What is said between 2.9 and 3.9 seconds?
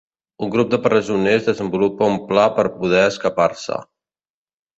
escapar-se.